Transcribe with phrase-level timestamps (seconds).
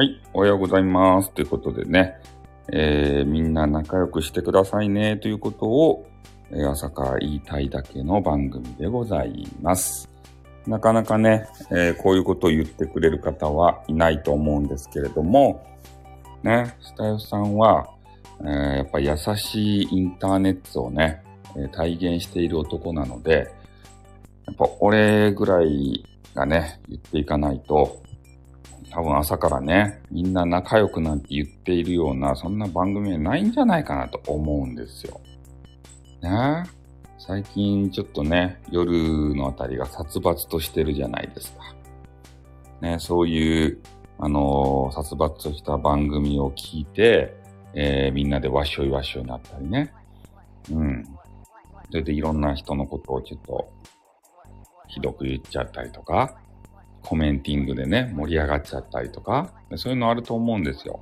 [0.00, 1.30] はい、おはようございます。
[1.32, 2.14] ということでね、
[2.72, 6.08] えーみんな仲良くしてくださいねということを、
[6.50, 10.08] えー朝から言いたいだけの番組でございます。
[10.66, 15.62] なかなかね、えーこういうことを言ってくれる方はいないと思うんですけれども、
[16.42, 17.86] ね、スタイフさんは、
[18.42, 21.22] えやっぱ優しいインターネットをね、
[21.58, 23.52] え体現している男なので、
[24.46, 26.02] やっぱ俺ぐらい
[26.34, 28.00] がね、言っていかないと、
[28.90, 35.20] 多分朝からね、みんな仲良くなんて言っているような、そんな番組はないんじゃないかなと思うんですよ。
[36.22, 36.64] ね
[37.18, 41.74] 最近ちょっとね、夜のあたりが殺伐としてるじゃないですか。
[42.80, 43.78] ね、そういう、
[44.18, 47.36] あのー殺伐とした番組を聞いて、
[47.74, 49.92] えーみんなでわっしょいわっしょいになったりね。
[50.72, 51.04] うん。
[51.90, 53.70] それでいろんな人のことをちょっと、
[54.88, 56.36] ひどく言っちゃったりとか、
[57.02, 61.00] コメンティングでね、盛り上がっちゃったりとか、そういうのあると思うんですよ。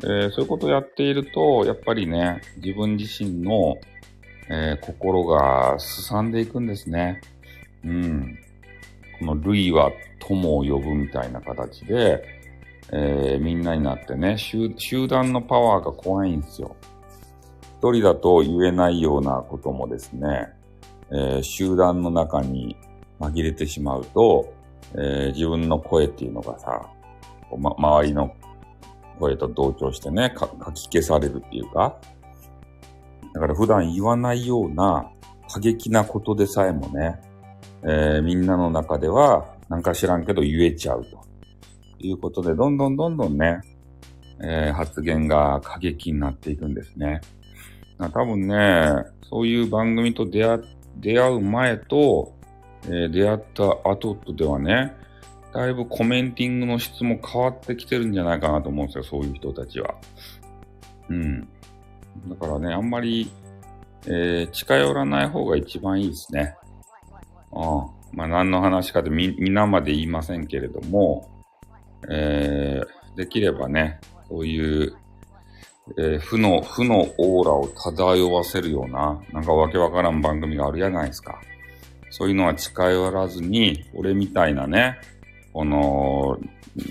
[0.00, 3.76] でそういうことをやっていると、やっぱりね、自分自身の、
[4.48, 7.20] えー心がすさんでいくんですね。
[7.84, 8.38] うん。
[9.18, 12.22] この類は友を呼ぶみたいな形で、
[12.92, 16.76] えーみんなになってね集、集団のパワーが怖いんですよ。
[17.78, 20.48] 一人だと言えないようなこともですね、
[21.10, 22.76] えー集団の中に
[23.18, 24.52] 紛れてしまうと、
[24.98, 26.88] えー自分の声っていうのがさ、
[27.58, 28.34] ま、周りの
[29.18, 31.96] 声と同調してね、かき消されるっていうか、
[33.34, 35.10] だから普段言わないような
[35.48, 37.20] 過激なことでさえもね、
[37.82, 41.20] えーみんなの中ではなんか知らんけど言えちゃうと
[41.98, 43.60] いうことで、どんどんどんどんね、
[44.42, 47.20] えー発言が過激になっていくんですね。
[47.98, 50.60] 多分ね、そういう番組と出会
[50.98, 52.35] 出会う前と、
[52.88, 54.92] え出会った後とではね、
[55.52, 59.94] だいぶコメンティングの質も変わってきてるんじゃないかなと思うんですよ、そういう人たちは。
[61.08, 61.48] うん。
[62.28, 63.30] だからね、あんまり、
[64.06, 66.54] えー近寄らない方が一番いいですね。
[67.52, 68.16] うん。
[68.16, 71.28] まあ、何の話かでみ、皆まで言いませんけれども、
[72.10, 73.98] えーできればね、
[74.28, 74.94] そういう、
[75.98, 81.40] えー負の、負のオーラを漂わせるような、なんかわけわからん番組があるじゃないですか。
[82.10, 84.98] そういうのは近寄らずに、俺みたいなね、
[85.52, 86.38] この、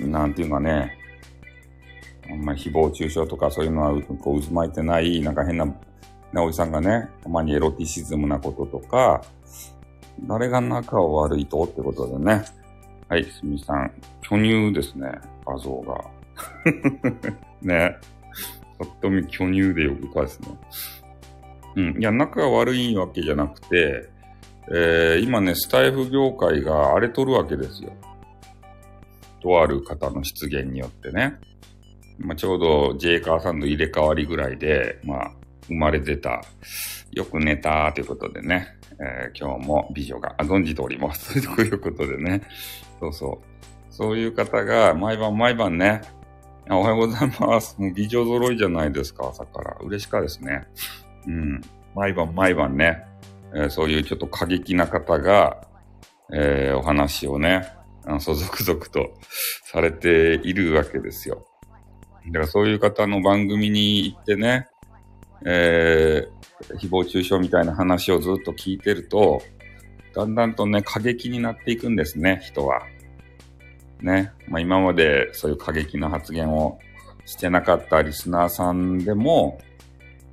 [0.00, 0.96] なんていうかね、
[2.30, 5.72] あんまり誹謗中傷とかそういうのはこう渦巻いてない、なんか変な、ね、
[6.34, 9.22] おじさんがね、たまにエロティシズムなこととか、
[10.22, 12.44] 誰が仲を悪いとってことでね。
[13.08, 15.08] はい、すみさん、巨乳ですね、
[15.46, 16.04] 画像が。
[17.62, 17.96] ね。
[18.78, 20.48] ぱっと見巨乳で呼ぶかですね。
[21.76, 22.00] うん。
[22.00, 24.08] いや、仲が悪いわけじゃなくて、
[24.72, 27.92] えー今ね、スタイフ業界が荒れとるわけですよ。
[29.40, 31.34] とある方の出現によってね。
[32.18, 35.30] まあ、ちょうどジェイカーさんの入れ替わりぐらいで、まあ、
[35.68, 36.42] 生まれ出た、
[37.12, 38.68] よく寝たということでね、
[38.98, 41.40] えー今日も美女が、存じております。
[41.54, 42.42] ということでね、
[43.00, 43.56] そうそう。
[43.90, 46.00] そういう方が毎晩毎晩ね、
[46.68, 47.80] おはようございます。
[47.80, 49.76] もう美女揃いじゃないですか、朝から。
[49.80, 50.66] 嬉しかですね。
[51.26, 51.60] うん。
[51.94, 53.04] 毎晩毎晩ね、
[53.54, 55.66] えーそういうちょっと過激な方が、
[56.32, 57.68] えーお話をね、
[58.04, 59.14] あの、そ続々と
[59.64, 61.46] されているわけですよ。
[62.26, 64.68] だからそういう方の番組に行ってね、
[65.44, 66.36] えー
[66.78, 69.42] 誹謗中傷みたいな話をずっと聞いてると、
[70.14, 72.80] だんだんとね、過激になっていくんですね、人は。
[74.00, 74.32] ね。
[74.48, 76.78] まあ今までそういう過激な発言を
[77.26, 79.58] してなかったリスナーさんでも、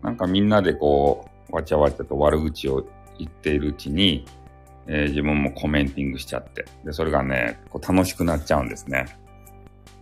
[0.01, 2.88] なんかみんなでこう、わちゃわちゃと悪口を
[3.18, 4.25] 言っているうちに、
[4.88, 6.66] えー自分もコメンティングしちゃって。
[6.84, 9.06] で、それがね、こう楽しくなっちゃうんですね。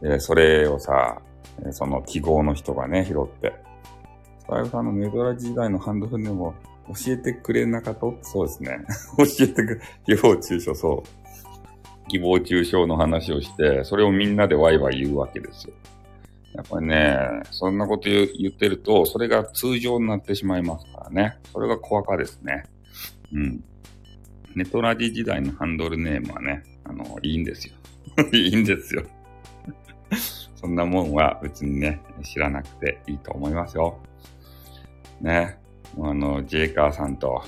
[0.01, 1.21] で、それをさ、
[1.71, 3.53] その記号の人がね、拾って。
[4.39, 6.53] スタイルさんのネドラ時代のハンドルネームを
[6.87, 8.79] 教えてくれなかったそうですね。
[9.17, 9.75] 教えてく
[10.07, 12.11] れ、誹謗中傷、そう。
[12.11, 15.73] 誹謗中傷の話をして、それをみんなでワイワイ言うわけですよ。
[16.53, 17.17] やっぱりね、
[17.51, 21.37] そんなこと言言ってると、それが通常になってしまいますからね。
[21.53, 22.65] それが怖かですね。
[23.33, 23.63] うん。
[24.55, 27.73] ネトラジ時代のハンドルネームはね、あの、いいんですよ。
[28.33, 29.03] いいんですよ。
[30.55, 33.99] そんなもんは別にね、知らなくていいと思いますよ。
[35.21, 35.57] ね。
[35.95, 37.43] もうあの、ジェイカーさんと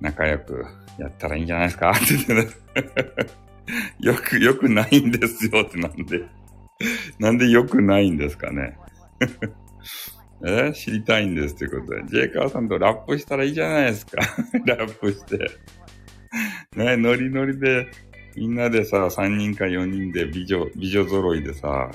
[0.00, 0.66] 仲良く
[0.98, 1.90] やったらいいんじゃないですか？
[1.92, 2.50] って言ってね。
[4.00, 6.24] よく、よくないんですよってなんで。
[7.18, 8.76] なんでよくないんですかね。
[10.46, 12.04] え知りたいんですということで。
[12.06, 14.18] ジェイカーさんとラップしたらいいじゃないですか。
[14.66, 15.38] ラップして。
[16.76, 17.88] ね、ノリノリで、
[18.36, 21.90] みんなでさ、3人か4人で美女、美女揃いでさ、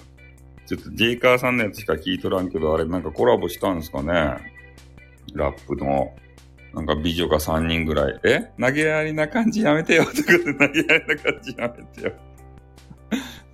[0.65, 4.13] ちょっとジェイカーさんのやつしか聞いとらんけど、あれなんかコラボしたんですかね
[5.33, 6.15] ラップの。
[6.73, 8.19] なんか美女が3人ぐらい。
[8.23, 8.51] え？
[8.59, 10.05] 投げやりな感じやめてよ。
[10.05, 12.13] とかで投げやりな感じやめてよ。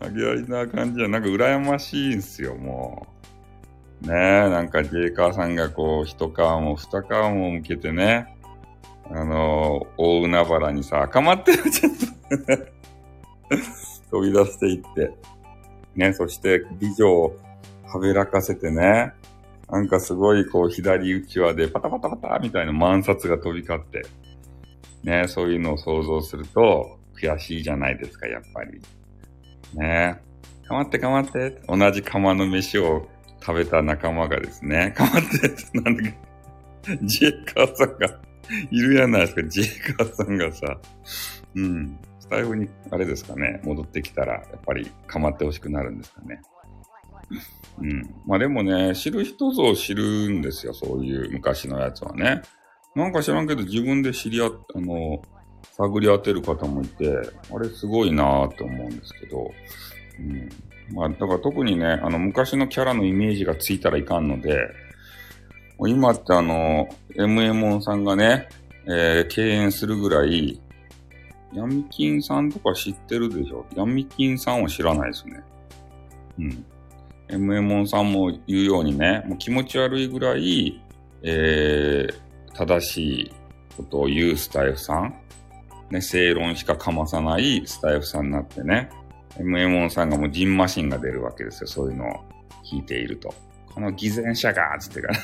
[0.01, 3.14] 投げやりな感じはなんか羨ましいんすよ、もう。
[4.01, 8.36] ねえ、なんかジェイカーさんがこう、一皮も二皮も向けてね、
[9.09, 12.06] あのー、大海原にさ、かまってる、ちょっと
[14.12, 15.12] 飛び出していって。
[15.95, 17.38] ね、そして美女を
[17.86, 19.13] はべらかせてね、
[19.69, 24.03] なんかすごいこう左打ち輪でパタパタパタみたいな満札が飛び交って、
[25.03, 28.81] ね、そういうのを想像すると悔しいじゃないですか、やっぱり。
[29.74, 30.19] ね
[30.63, 30.68] え。
[30.68, 33.07] かまってかまって、同じ釜の飯を
[33.41, 36.03] 食べた仲間がですね、 かまってなんだ
[37.03, 38.19] ジェイカーさんが
[38.71, 40.77] いるやないですか、ジェイカーさんがさ、
[41.55, 46.41] うん、スタイフにあれですかね、戻ってきたら、やっぱりかまってほしくなるんですかね。
[47.79, 48.15] うん。
[48.25, 52.41] まあでもね、知る人ぞ知るんですよ、そういう昔のやつはね。
[52.95, 55.21] なんか知らんけど自分で知り合っ、あの、
[55.77, 57.13] 探り当てる方もいて、
[57.53, 59.51] あれすごいなーって思うんですけど、
[60.19, 60.50] うん。
[60.95, 64.56] まあだから特にね、あの昔のキャラのイメージがついたらいかんので、
[65.77, 68.47] もう今ってあの、MM さんがね、
[68.88, 70.62] えー、敬遠するぐらい、
[71.53, 73.65] ヤミキンさんとか知ってるでしょ？
[73.75, 75.41] ヤミキンさんは知らないですね。
[76.39, 76.65] うん。
[77.27, 80.81] m m ンさんも言うようにね、もう気持ち悪いぐらい、
[81.23, 83.31] えー、正しい
[83.75, 85.15] ことを言うスタイフさん、
[85.89, 88.89] ね、正論しかかまさないスタイフさんになってね、
[89.39, 92.23] m m ンさんがもうジンマシンが出るわけですよ、そういうのを
[92.71, 93.33] 聞いていると。
[93.73, 95.15] この偽善者がつってから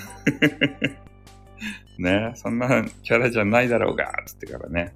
[2.29, 4.93] ね、そんなキャラじゃないだろうがつってからね、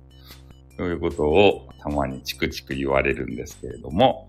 [0.77, 4.27] そういうことをたまにチクチク言われるんですけれども、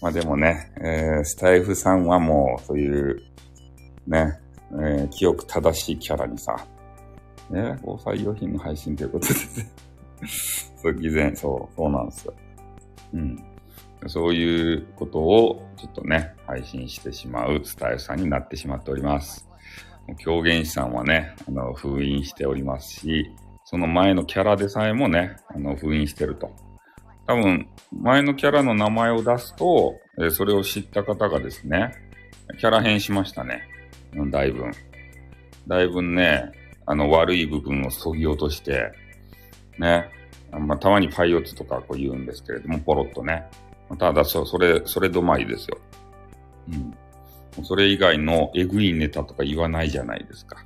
[0.00, 3.22] まあでもね、えー、スタイフさんはもうそういう、
[4.06, 4.38] ね、
[4.72, 6.66] えー、記憶正しいキャラにさ、
[7.50, 9.34] ね、防災用品の配信ということで、
[10.76, 12.34] そう、偽善、そう、そうなんですよ。
[13.14, 13.51] うん。
[14.08, 19.48] そういうことをちょっとね、配信してしまうスタイルさんになってしまっております。
[20.18, 23.30] 狂言師さんはね、あの、封印しておりますし、
[23.64, 26.50] その前のキャラでさえもね、あの、封印してると。
[27.26, 31.92] 多分、前のキャラの名前を出すと、え、それを知った方がですね、
[32.58, 33.62] キャラ変しましたね。
[34.30, 34.64] だいぶ。
[35.68, 36.50] だいぶね、
[36.86, 38.92] あの悪い部分を削ぎ落として、
[39.78, 40.10] ね、
[40.50, 43.44] まあ、たまにパイオツとかこう言うんですけれども、ポロッとね。
[43.98, 45.78] ただそ、れ、それ止まりですよ。
[47.58, 47.64] うん。
[47.64, 50.56] それ以外のエグいネタとか言わないじゃないですか。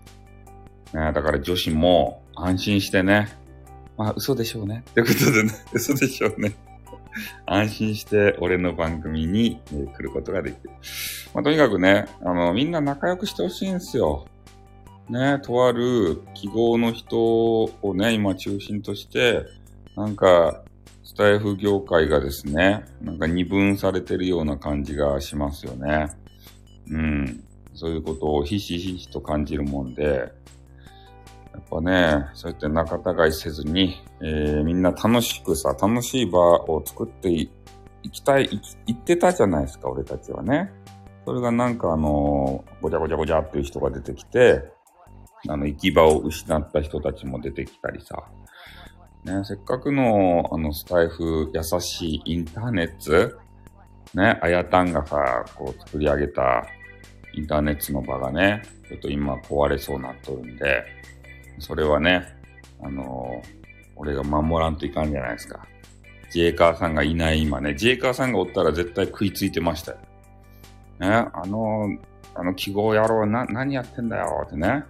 [0.92, 3.28] ね、だから女子も安心してね、
[3.96, 4.84] まあ、嘘でしょうね。
[4.94, 6.54] ということでね、 嘘でしょうね。
[7.46, 10.70] 安心して俺の番組に、来ることができる。
[11.34, 14.26] まあ、とにかくね、あの、みんな仲良くしてほしいんですよ。
[15.08, 19.44] ね、とある記号の人をね、今中心として、
[19.96, 20.62] なんか、
[21.06, 26.08] スタイフ業界がですね、なんか二分されてるような感じがしますよね。
[26.90, 27.44] うん。
[27.74, 30.24] そういうことをひしひしと感じるもんで、や
[31.60, 37.48] っぱね、そうやって仲違いせずに、えー、みんな楽しくさ、楽しい場を作ってい
[38.10, 38.48] きたい、
[38.86, 40.72] 言ってたじゃないですか、俺たちはね。
[41.24, 44.72] それがなんかあのー、ごちゃごちゃごちゃっていう人が出てきて、
[45.48, 48.24] あの、行き場を失った人たちも出てきたりさ。
[49.26, 53.36] ね、せっかくの、あの、スタイフ、優しいインターネット、
[54.14, 56.64] ね、あやたんがさ、こう作り上げた
[57.34, 60.84] インターネットの場がね、ちょっと今壊れそうになっとるんで、
[61.58, 62.24] それはね、
[62.80, 63.58] あのー、
[63.96, 65.66] 俺が守らんといかんじゃないですか。
[66.30, 69.98] ジェイカーさんがいない今ね、ジェイカーさんがおったら絶対食いついてましたよ。
[71.00, 71.98] ね、あのー、
[72.36, 74.84] あの記号野郎な、何やってんだよってね。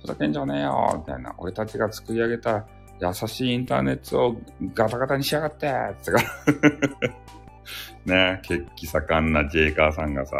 [0.00, 1.34] ふざけんじゃねえよみたいな。
[1.38, 2.64] 俺たちが作り上げた
[3.00, 4.40] 優しいインターネットを
[4.74, 6.18] ガタガタにしやがってつか
[8.04, 10.36] ね、血気盛んなジェイカーさんがさ、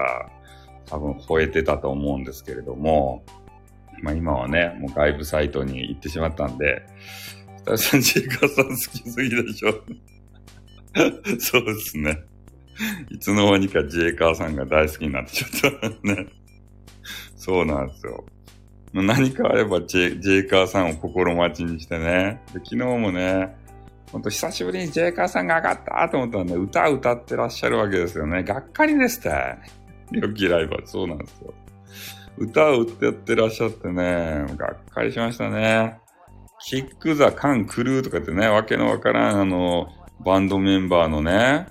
[0.86, 3.24] 多分吠えてたと思うんですけれども、
[4.02, 6.82] まあ今はね、もう外部サイトに行ってしまったんで、
[7.58, 9.72] スタさん、ジェイカーさん好きすぎでしょ
[11.38, 12.18] そうですね。
[13.10, 16.26] いつの間にかジェイカーさんが大好きになってちゃったね。
[17.36, 18.24] そうなんですよ。
[18.92, 22.42] 何かあればジェジェイカーさんを心待ちにしてね。
[22.52, 23.56] で昨日もね、
[24.10, 28.42] ほんと久しぶりにジェイカーさんが上がったと思ったらね、歌歌ってらっしゃるわけですよね。
[28.42, 29.30] がっかりですって。
[30.12, 31.54] 良きライバー、そうなんですよ。
[32.36, 35.98] 歌を歌ってやってらっしゃってね、がっかりしましたね。
[36.58, 39.88] キック・ザ・カン・クルーとかってね、わけのわからん、あの、
[40.24, 41.68] バンドメンバーのね、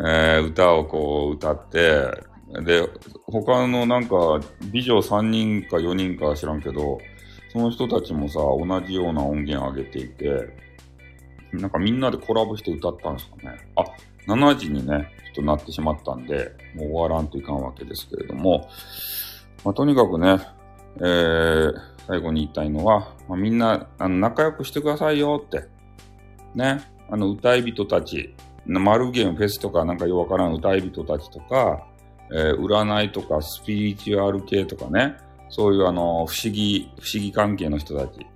[0.00, 2.33] えー、歌をこう歌って、
[2.64, 2.88] で、
[3.26, 4.40] 他のなんか、
[4.72, 6.98] 美女3人か4人か知らんけど、
[7.52, 10.56] その人たちもさ、同じような音源上げていて、
[11.52, 13.58] なんかみんなでコラボして歌ったんですかね。
[13.76, 13.84] あ、
[14.26, 18.68] 7時にね、ちょっとなってしまったんで、もう終わらんといかんわけですけれども、
[19.64, 20.40] まあ、とにかくね、
[20.96, 21.74] えー、
[22.06, 25.68] 最後に言いたいのは、まあ、みんな、あの、仲良くしてくださいよって。
[26.54, 26.80] ね。
[27.10, 28.34] あの、歌い人たち、
[28.66, 31.86] マルゲンフェスとかなんかようわからん歌い人たちとか、
[32.32, 35.16] えー、占いとかスピリチュアル系とかね、
[35.48, 38.26] そういうあの、不思議、不思議関係の人たち、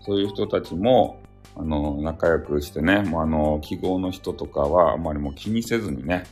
[0.00, 1.20] そういう人たちも、
[1.56, 6.24] あの、仲良くしてね、もうあの、記号の人とかはあまりもう気にせずにね、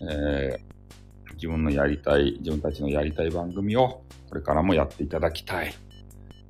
[0.00, 5.74] えー、自分のやりたい、自分たちのやりたい番組をこれからもやっていただきたい。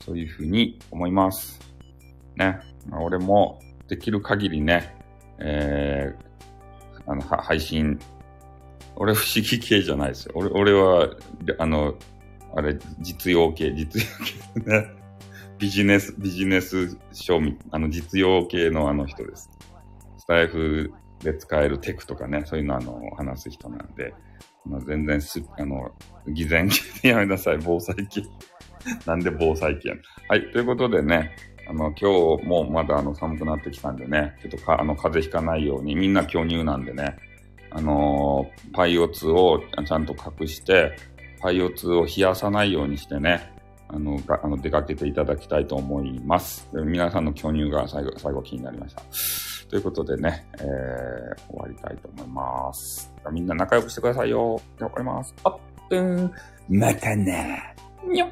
[0.05, 1.61] そういうふうに思います。
[2.37, 2.61] ね。
[2.89, 4.95] まあ、俺もできる限りね、
[5.39, 7.99] えー、あの、配信、
[8.97, 10.33] 俺不思議系じゃないですよ。
[10.35, 11.11] 俺、俺は、
[11.59, 11.95] あの、
[12.55, 14.91] あれ、実用系、実用系ね。
[15.59, 19.51] ビジネス、ビジネス書み、あの、実用系のあの人です。
[20.19, 24.13] スタイフで使えるテクとかね、そういうのあの、話す人なんで、
[24.67, 25.93] まあ、全然す、あの、
[26.29, 28.23] 偽善系でやめなさい、防災系。
[29.07, 29.91] なんで防災系
[30.29, 31.37] はい、ということでね、
[31.69, 37.17] あの、今日もまだあの寒くなってきたんでね、ちょっとか、あの、風邪ひかないように、みんな巨乳なんでね、
[37.71, 38.16] あのー、
[38.73, 40.97] パイオツをちゃんと隠して、
[41.41, 43.53] パイオツを冷やさないようにしてね、
[43.89, 46.69] あの、があの出かけていただきたいと思います。
[46.73, 49.03] 皆さんの巨乳が最後、最後気になりました。
[49.69, 50.65] ということでね、えー、
[51.53, 53.13] 終わりたいと思います。
[53.33, 54.61] みんな仲良くしてくださいよ。
[54.79, 55.35] じゃあ、終わります。
[55.45, 55.59] あっ、
[55.91, 56.33] うん、
[56.69, 57.75] またね。
[58.07, 58.31] にょっ。